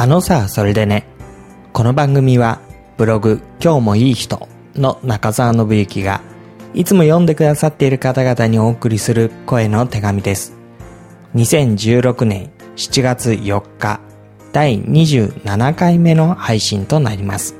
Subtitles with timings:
[0.00, 1.08] あのさ、それでね。
[1.72, 2.60] この番組は、
[2.96, 6.20] ブログ、今日もいい人の中澤信之が、
[6.72, 10.54] いつも読んでくださっている方々にお送りする声の手紙です。
[11.34, 13.98] 2016年7月4日、
[14.52, 17.56] 第27回目の配信となります。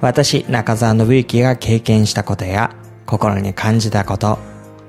[0.00, 2.74] 私、中澤信之が経験したことや、
[3.04, 4.38] 心に感じたこと、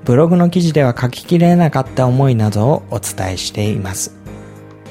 [0.06, 4.23] ブログの記事では書ききれなかった思いなどをお伝えしています。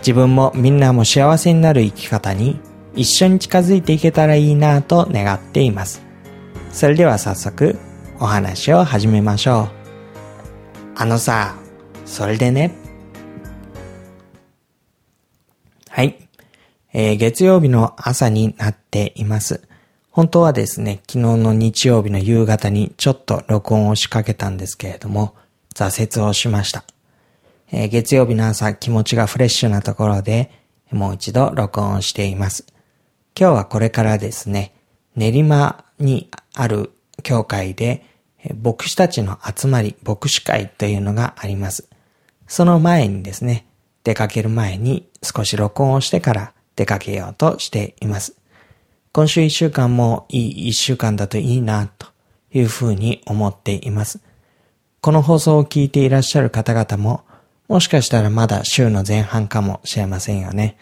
[0.03, 2.59] 自分もみんなも幸せになる生き方に
[2.94, 6.02] 一緒に近づいていけたらいいなと願っています。
[6.73, 7.80] それでは早速
[8.20, 9.70] お話を始めましょう。
[10.95, 11.55] あのさ、
[12.05, 12.75] それでね。
[15.88, 16.17] はい。
[16.91, 19.61] えー、月曜日の朝になっています。
[20.11, 25.33] 本当はですね、昨日の日曜日の夕方にちょっと録音を仕掛けたんですけれども、
[25.73, 26.83] 挫折をしました。
[27.75, 30.52] えー、月曜日の朝気持ちがフレッシュなところで、
[30.91, 32.67] もう一度録音しています。
[33.35, 34.75] 今日はこれからですね、
[35.16, 36.91] 練馬にある
[37.23, 38.05] 教会で、
[38.61, 41.89] 牧師たちの集まり、牧師会というのがあります。
[42.47, 43.66] その前にですね、
[44.03, 48.35] 出かける前に少し録音をしてから出かけようとしています。
[49.13, 52.05] 今週一週間もいい一週間だといいなと
[52.51, 54.19] いうふうに思っています。
[55.01, 57.23] この放送を聞いていらっしゃる方々も、
[57.67, 60.78] もしかしたらまだ週の前半かもしれませんよね。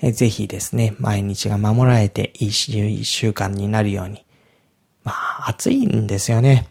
[0.00, 4.24] えぜひですね、毎日が守られていい一週間になるように。
[5.04, 6.68] まあ、暑いんですよね。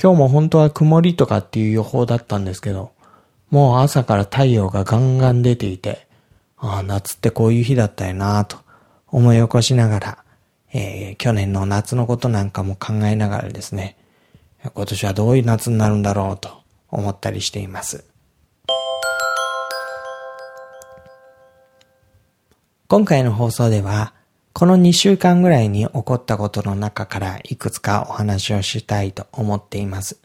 [0.00, 2.92] 今日も本当は曇りとかっていう予報だったんですけど、
[3.50, 6.06] もう朝から太陽がガンガン出ていて、
[6.58, 8.58] ああ、夏ってこういう日だったよなぁと
[9.06, 10.24] 思い起こしながら、
[10.72, 13.96] えー、去年の夏のことなんかも考えながらですね、
[14.62, 16.50] 今年はどういう夏になるんだろうと
[16.90, 18.04] 思ったりしています。
[22.90, 24.14] 今回の放送では、
[24.54, 30.18] この2週間ぐらいに起こったことの中からいくつかお話をしたいと思っています。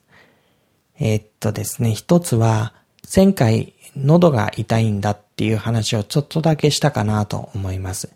[0.97, 2.73] えー、っとですね、一つは、
[3.13, 8.15] 前回喉が痛いんだっていう話をちょっとだけしたかなと思います。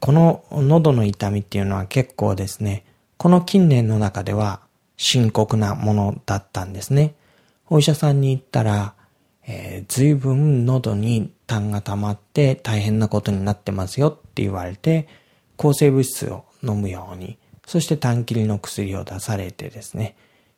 [0.00, 2.84] この喉の痛みっていうのは結構ですね、
[3.16, 4.60] この近年の中では
[4.98, 7.14] 深刻なものだったんですね。
[7.70, 8.92] お医者さんに行ったら、
[9.52, 15.08] えー、随分喉に痰が溜まって大変なことになってますよって言われて、
[15.56, 17.36] 抗生物質を飲むように、
[17.66, 20.16] そして短切りの薬を出されてですね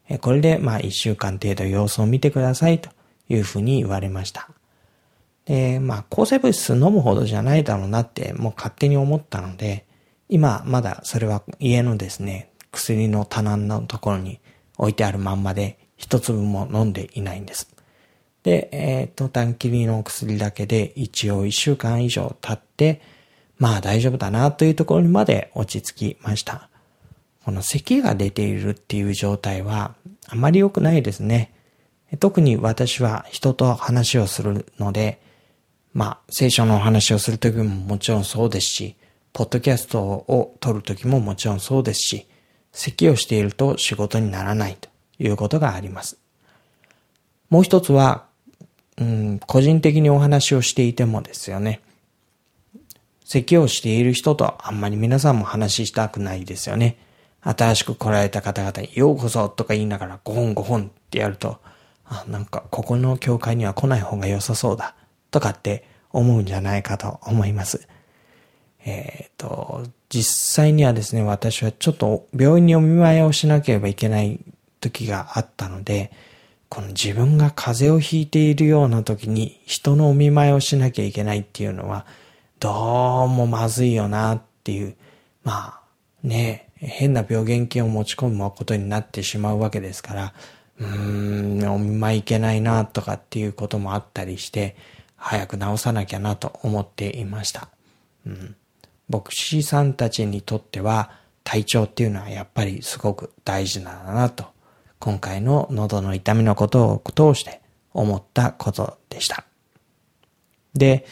[0.09, 2.91] え、これでまあ一週間程度様子を見てくださいと
[3.29, 4.49] いうふうに言われました。
[5.47, 9.87] で、まあ、抗生物質飲むほどじゃないだろうなってもう勝手に思ったので、
[10.29, 14.41] 今まだそれは家のですね、薬の棚のところに
[14.79, 17.74] 置いてあるまんまで一粒も飲んでいないんです。
[18.45, 23.01] で、えっ、ー、と、短切りの薬だけで一応一週間以上経って、
[23.59, 26.69] まあ大丈夫だなというところにまで落ち着きました。
[27.45, 29.95] この咳が出ているっていう状態は
[30.29, 31.53] あまり良くないですね。
[32.21, 35.21] 特に私は人と話をするので、
[35.93, 38.97] まあ、聖書のお話をするときももちろんそうですし、
[39.33, 42.27] ポッドキャストを撮るときももちろんそうですし、
[42.73, 44.89] 咳をしていると仕事にならないと
[45.19, 46.19] いうことがあります。
[47.49, 48.27] もう一つは、
[48.99, 51.81] うん、個人的にお話をしていてもですよね。
[53.25, 56.99] 咳をしている人とあんまり皆さんも話したくないですよね。
[57.41, 61.59] 新しく来られた方々にようこそとか言いながら5本5本ってやると、
[62.05, 64.95] あ、なんかここの教会には来ない方が良さそうだ
[65.31, 67.89] とかって思うんじゃないかと思います。
[68.85, 74.41] えっ、ー、と、実際にはですね、私はちょっと病院にお見舞いをしなければいけない
[74.81, 76.13] 時があったので、
[76.75, 82.05] この自分が風邪をひいているような時に人のお見舞いをしなきゃいけないっていうのは、
[82.59, 84.97] どうもまずいよなっていう、
[85.45, 85.81] まあ
[86.25, 90.35] ね、変な病原菌を持ち込むことになってしまうわけですから、
[90.81, 94.75] うーん、お見舞いいけないなとかっていうこともあったりして、
[95.15, 97.69] 早く治さなきゃなと思っていました。
[98.27, 98.57] うん、
[99.09, 101.13] 牧師さんたちにとっては
[101.45, 104.54] 体調っていうのはやっぱりすごく大事なんだなと、
[104.99, 107.61] 今回の喉の痛みのことを通して
[107.93, 109.45] 思ったことでした。
[110.75, 111.07] で、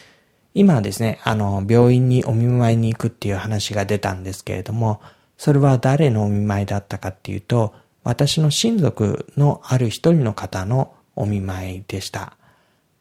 [0.53, 5.01] 今ですね、あの、病院にお見舞いに行くっていう話が出たんですけれども、
[5.37, 12.37] それは誰のお見舞いだったかっていうと、私の親族のある一人の方のお見舞いでした。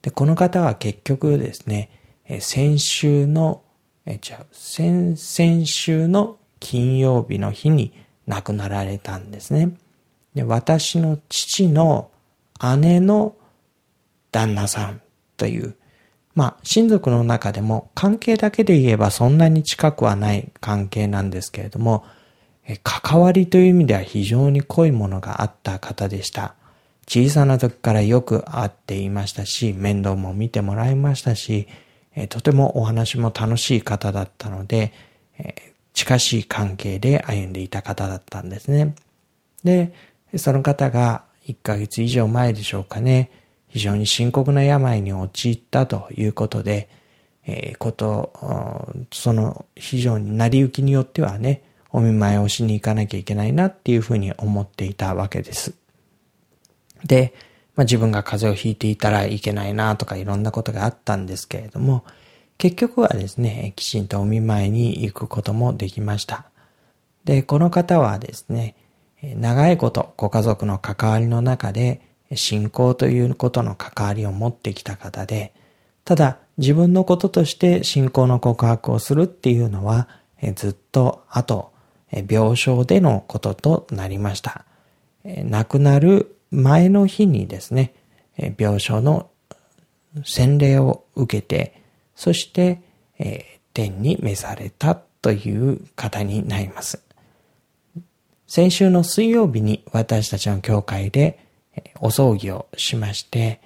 [0.01, 1.91] で、この方は結局ですね、
[2.41, 3.63] 先週の、
[4.07, 7.93] え、じゃあ、先、先週の金曜日の日に
[8.27, 9.73] 亡くなられたんですね。
[10.35, 12.11] で、私の父の
[12.79, 13.35] 姉の
[14.31, 15.01] 旦那さん
[15.37, 15.77] という、
[16.35, 22.05] まあ、親族の中でも関係だけで言えばそんなに近くはない関係なんですけれども、
[22.83, 26.55] 関わりという意味では非常に濃いものがあった方でした。
[27.07, 31.67] 小さな時からよく会っていましたし、面倒も見てもらいましたし、
[32.29, 34.93] とてもお話も楽しい方だったので、
[35.93, 38.95] 近しい関係で歩んでいた方だったんですね。
[39.65, 39.93] で、
[40.37, 43.31] その方が1ヶ月以上前でしょうかね、
[43.69, 46.89] 非常に深刻な病に陥ったということで、
[47.45, 48.33] えー、こと、
[49.13, 55.75] その非常に成り行きによってはね、お見舞いをしに行かなきゃいけないなっていうふうに思っていたわけです。
[57.05, 57.35] で、
[57.75, 62.05] まあ、自分が風邪をひいていたらいけないなとかいろんなことがあったんですけれども、
[62.59, 66.47] 結局はですね、きちんとお見舞いに行くこともできました。
[67.25, 68.77] で、この方はですね、
[69.23, 72.01] 長いことご家族の関わりの中で
[72.35, 75.55] 信仰ということの関わりを持ってきた方で、
[76.05, 80.09] ただ自分のこととして信仰の告白をするっていうのは
[80.57, 81.71] ずっと後、
[82.29, 84.65] 病床でのこととなりました。
[85.25, 87.95] 亡くなる前の日にですね、
[88.59, 89.31] 病床の
[90.25, 91.81] 洗礼を受けて、
[92.17, 92.83] そして、
[93.73, 97.03] 天に召されたという方になります。
[98.55, 101.39] 先週の水曜日に私たちの教会で
[102.01, 103.63] お葬儀をしまして、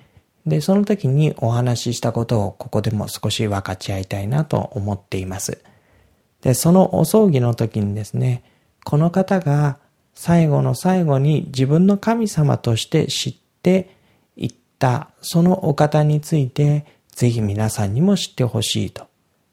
[0.46, 5.60] で、その時にお話ししたことをここでも少し分かち合いたいなと思っています。
[6.40, 8.44] で、そのお葬儀の時にですね、
[8.84, 9.78] この方が
[10.14, 13.90] 最後の最後に自分の神様として知って
[14.36, 19.08] いったそのお方についてぜひ皆さんにも知ってほしいと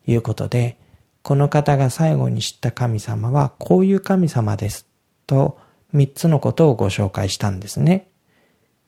[0.05, 0.77] いうことで、
[1.23, 4.92] この方が最後に知った神様はこういう神様です
[5.27, 5.59] と
[5.91, 8.07] 三つのことをご紹介したんですね。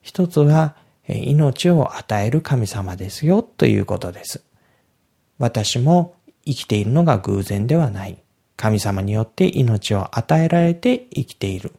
[0.02, 0.76] 一つは
[1.08, 4.44] 命を与える神様ですよということです。
[5.38, 6.16] 私も
[6.46, 8.18] 生きているのが偶然ではない。
[8.58, 11.74] 神様によって命を与えられて生きている。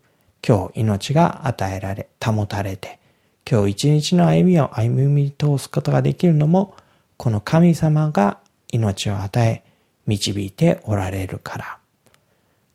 [0.47, 3.00] 今日命が与えられ、保たれて、
[3.50, 6.76] 今日一日の歩みを歩み通すことができるのも、
[7.17, 8.38] この神様が
[8.70, 9.64] 命を与え、
[10.06, 11.79] 導いておられるから。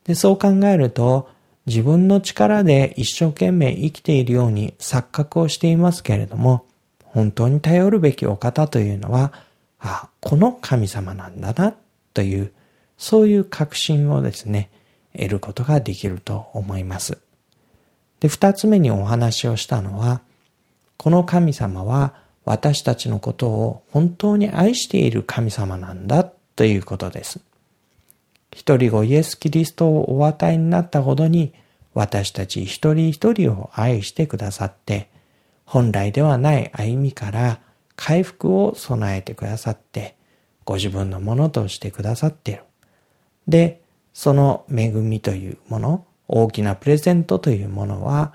[0.04, 1.30] で、そう考えると、
[1.66, 6.66] 自分の力で一生懸命生きているように錯覚をしていますけれども、
[7.04, 9.34] 本当に頼るべきお方というのは、
[9.80, 11.76] あ、この神様なんだな、
[12.14, 12.52] という、
[12.98, 14.70] そういう確信をですね、
[15.14, 17.18] 得ることができると思います。
[18.20, 20.22] で、二つ目にお話をしたのは、
[20.98, 22.14] この神様は
[22.46, 26.24] 私たちのことを本当に愛している神様なんだ
[26.56, 27.40] ということです。
[28.54, 31.54] 一人子イエス・キリストをお与えになったほどに
[31.94, 35.10] 私たち一人一人を愛してくださって、
[35.66, 37.60] 本来ではない歩みから
[37.96, 40.16] 回復を備えてくださって、
[40.66, 42.64] ご自分のものとしてくださっている。
[43.48, 43.82] で、
[44.14, 48.34] その恵みというもの、大きなプレゼントというものは、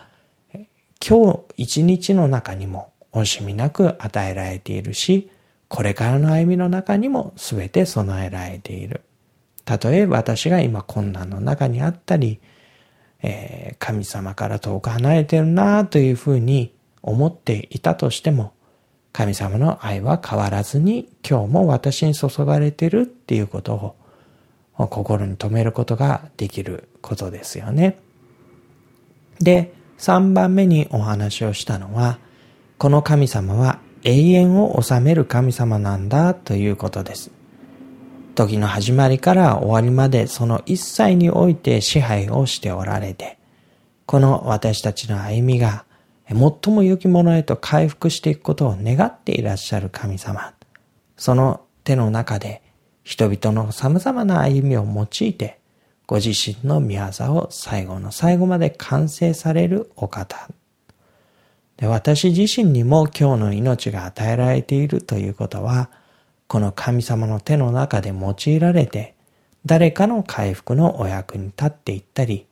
[1.06, 5.30] 今日一日の中にも惜しみなく与えられているし、
[5.68, 9.02] これからの歩みの中にも全て備えられている。
[9.66, 12.40] たとえ私が今困難の中にあったり、
[13.20, 18.54] えー、神様から遠く離れてるなというふうに思っていたとしても、
[19.12, 23.96] 神様の愛は変わらずに今日も私に注がれてるっていうこと
[24.76, 27.99] を心に留めることができることですよね。
[29.40, 32.20] で、3番目にお話をしたのは、
[32.78, 37.32] この神様は永遠を治める神様なんだということです。
[38.37, 43.38] 時の始まりから終わりまでその一切において支配をしておられて、
[44.05, 45.85] この私たちの歩みが
[46.28, 50.55] 最も良きものへと回復していくことを願っていらっしゃる神様。
[51.16, 52.62] その手の中で
[53.02, 55.59] 人々の様々な歩みを用いて、
[56.07, 60.49] ご自身の御業を最後の最後まで完成されるお方。
[61.78, 65.90] で私自身にも今日の命が与えられているということは、
[66.48, 69.14] この神様の手の中で用いられて、
[69.64, 72.46] 誰かの回復のお役に立っていったり、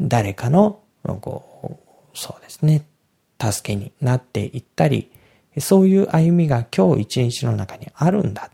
[0.00, 0.80] 誰かの、
[1.20, 1.80] こ
[2.14, 2.84] う、そうですね、
[3.40, 5.10] 助けになっていったり、
[5.58, 8.50] そういう歩みが今日一日の中にあるんだ。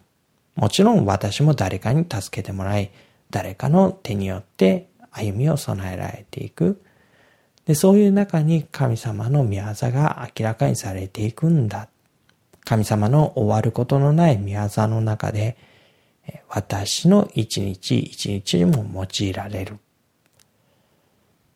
[0.56, 2.90] もちろん私も誰かに助けてもらい、
[3.30, 6.82] 誰かの手によって歩みを備えられていく。
[7.66, 11.88] でそういう中に神様の御業が明らかにされていくんだ。
[12.64, 15.56] 神様の終わることのない御業の中で、
[16.48, 19.78] 私の一日一日にも用いられる。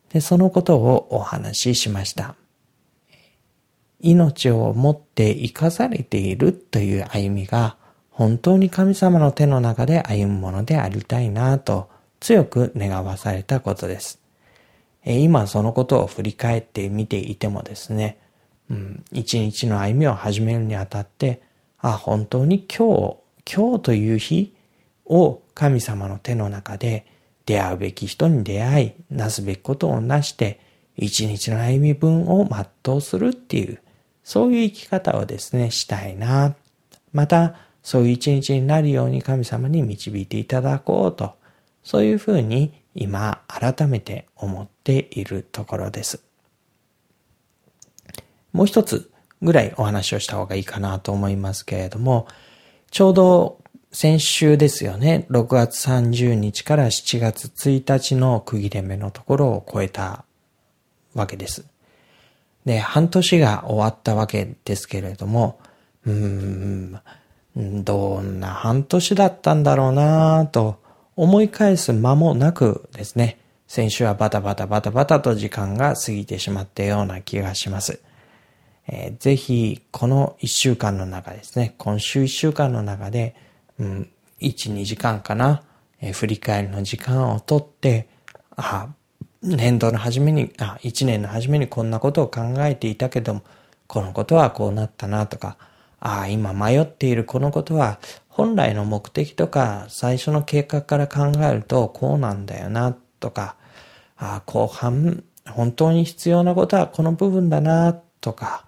[0.09, 2.35] でそのことをお話ししました。
[3.99, 7.77] 命をもって生かされているという歩みが
[8.11, 14.21] 本当に神様の手の中で歩むものでありたいなと強く願わされたことです。
[15.05, 18.17] 今そのことを振り返ってみていてもですね、
[18.69, 21.41] うん、一日の歩みを始めるにあたって、
[21.79, 23.17] あ、本当に今日、
[23.55, 24.55] 今日という日
[25.05, 27.05] を神様の手の中で
[27.45, 30.59] 出会うべき人に出会い、なすべきことをなして、
[30.97, 32.47] 一日の歩み分を
[32.83, 33.79] 全うするっていう、
[34.23, 36.55] そういう生き方をですね、したいな。
[37.13, 41.35] また、そういう一日になるように神様に導いていただこうと、
[41.83, 46.24] そういうふうに今改めて思っているところです。
[48.55, 52.25] もう一つぐらいお話をした方がいいかなと思いますけれども、
[52.89, 53.59] ちょうど
[53.91, 60.23] 先週ですよね、6月30日から7月1日の区切れ目のところを超えた
[61.13, 61.65] わけです。
[62.65, 65.59] で、半年が終わったわけですけれども、
[66.05, 67.01] うーん、
[67.83, 70.81] どんな半年だったんだろうなぁと
[71.17, 77.99] 思い返す間もなくですね、先週はバタバタバタバタと時間が過ぎてしまったような気がします。
[78.87, 83.35] えー、ぜひ、この一週間の中ですね、今週一週間の中で、
[83.79, 84.09] うん、
[84.41, 85.63] 1、2時間かな、
[86.01, 88.07] えー、振り返りの時間をとって、
[88.55, 88.89] あ、
[89.41, 93.41] 年度の初めに、あ、1年の初めにこんなことを考えていたけども、
[93.87, 95.57] このことはこうなったなとか、
[95.99, 103.55] あ、今迷っているこのことは、本来の目的とか、最初の計画から考えると、こうなんだよな、とか、
[104.17, 108.64] あ、後半、本当に必要なことはこの部分だな、とか、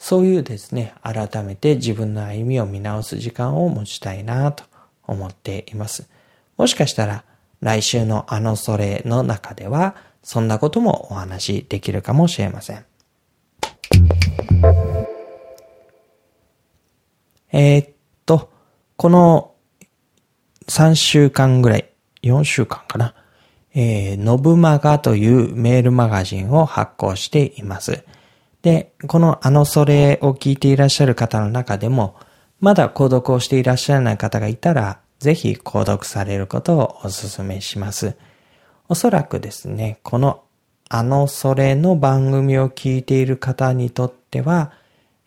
[0.00, 4.64] そういうですね、改めて自分の歩みを見直す時間を持ちたいな、と
[5.06, 6.08] 思っています。
[6.56, 7.22] もしかしたら、
[7.60, 12.86] 来週のあのそれの中では、そんなこともお話しできるかもしれません。
[17.52, 17.90] えー、っ
[18.24, 18.50] と、
[18.96, 19.54] この
[20.66, 21.90] 3週間ぐらい、
[22.22, 23.14] 4週間かな。
[23.74, 28.02] えー、ノブマガというメールマガジンを発行しています。
[28.62, 32.16] で、このあのそれを聞いていらっしゃる方の中でも、
[32.60, 38.16] まだ購読をしていらっしゃらない方がいたら、ぜひ購読されることをお勧めします。
[38.88, 40.42] おそらくですね、この
[40.88, 44.72] あのそれの番組を聞いている方にとっては、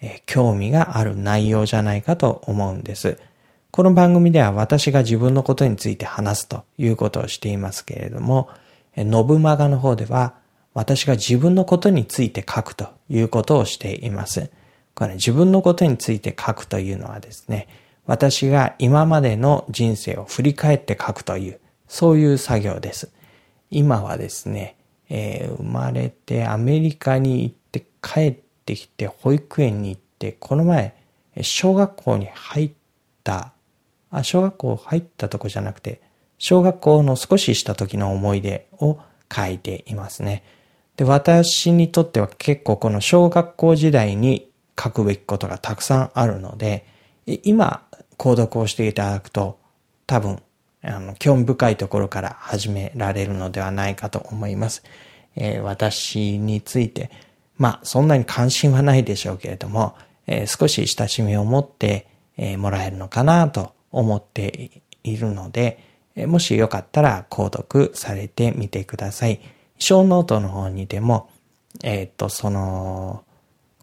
[0.02, 3.18] え興味がある内容じゃないかと思うんです。
[3.72, 8.50] この番組では私が自分のことについて話すということをしていますけれども、
[8.98, 10.36] ノブマガの方では
[10.74, 14.50] 私が自分のことについて書くということをしています。
[14.96, 17.68] これ、自分のことについて書くというのはですね、
[18.06, 23.12] 私が今までの人生を振り返って書くという、そういう作業です。
[23.70, 24.78] 今はですね、
[25.10, 30.96] えー、生まれてアメリカに行って帰ってきて保育園に行って、この前、
[31.42, 32.72] 小学校に入っ
[33.24, 33.54] た、
[34.12, 36.02] あ、小学校入ったとこじゃなくて、
[36.38, 39.00] 小学校の少しした時の思い出を
[39.34, 40.44] 書いていますね。
[40.98, 46.86] で、私にとっては結構この小学校時代に書くべきことがたくさんあるので、
[47.26, 47.84] 今、
[48.18, 49.60] 購読をしていただくと、
[50.06, 50.42] 多分、
[50.82, 54.84] あの、興味深いところから始められるのではないかと思います。
[55.36, 57.10] えー、私について、
[57.58, 59.96] まあ、そんなに関心はないでしょうけれども、
[60.28, 62.08] えー、少し親しみを持って、
[62.38, 65.80] えー、もらえるのかなと思っているので、
[66.16, 69.40] えもしよかったら購読されてみてください。
[69.78, 71.30] 小ノートの方にでも、
[71.84, 73.24] えっ、と、その、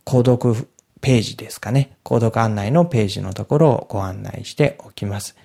[0.04, 0.68] 購読
[1.00, 1.96] ページですかね。
[2.04, 5.36] 購読案内のページのところをご案内しておきます。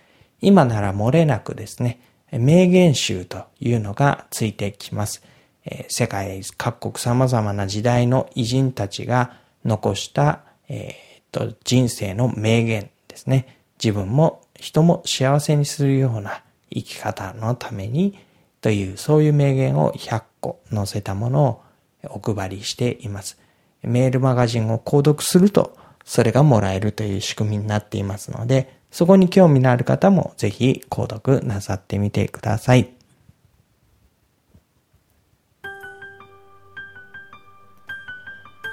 [0.42, 2.00] 今なら漏れなくですね、
[2.32, 5.24] 名言集というのがついてきます。
[5.66, 13.60] え世界各国様々な時代の偉人たちが残した、えー、と人生の名言ですね。
[13.84, 18.18] 自分も人も幸せにするような生き方のために
[18.66, 21.62] という、そういう名言を100個載せたものを
[22.06, 23.38] お配りしています。
[23.84, 32.90] メールマガジンを購読すると、それがもらえるという仕組みになっていますので、そこに興味のある方もぜひ購読なさってみてください。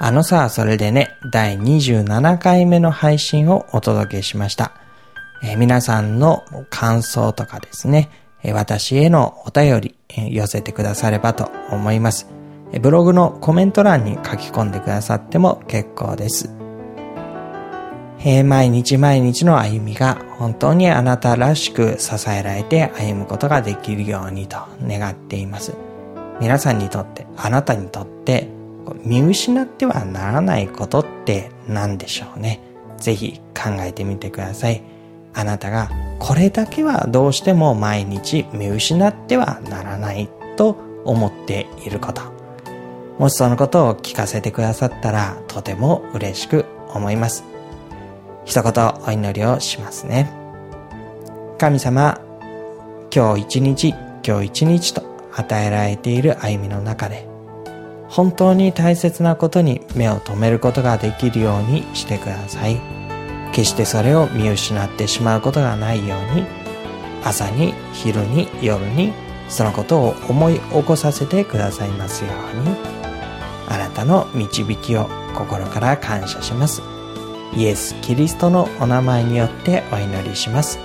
[0.00, 4.72] あのさ、それでね、第27回目の配信をお届けしました。
[5.42, 8.08] え、皆さんの感想とかですね、
[8.44, 9.94] 私へのお便り、
[10.30, 12.28] 寄せてくださればと思います。
[12.80, 16.50] ブログのコメント欄に書き込んでくださっても結構です。
[18.44, 25.74] 毎日毎日の歩みが本当にあなたらしく支えられて歩むことができるようにと願っています。
[26.40, 28.48] 皆さんにとって、あなたにとって
[29.04, 32.60] 見失ってはならないことって何でしょうね。
[32.96, 34.82] ぜひ考えてみてください。
[35.34, 42.22] あなたがこれだけはどうしても毎日見失ってはならないと思っていること。
[43.18, 47.44] もしそのことを聞かせてくださったらとても嬉しく思います。
[48.44, 50.30] 一言お祈りをしますね。
[51.58, 52.20] 神様、
[53.14, 53.94] 今日一日、
[54.26, 55.02] 今日一日と
[55.34, 57.28] 与えられている歩みの中で、
[58.08, 63.01] 本当に大切なことに目を留めることができるようにしてください。
[63.52, 66.44] 決してそれを見失ってしまうことがないように、
[67.24, 69.12] 朝に、昼に、夜に、
[69.48, 72.74] そのことを思い起こさせてくださいますように、
[73.68, 76.82] あなたの導きを心から感謝します。
[77.54, 80.78] イエス・キリストのお名前によってお祈りします。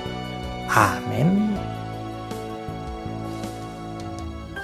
[0.69, 1.57] アーメン。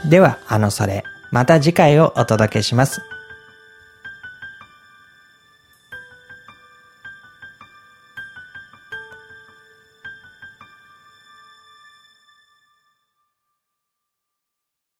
[0.10, 3.02] では、あのそれ、また次回をお届けします。